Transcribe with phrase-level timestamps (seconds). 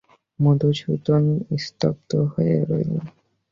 [0.39, 1.23] মধুসূদন
[1.63, 2.93] স্তব্ধ হয়ে রইল।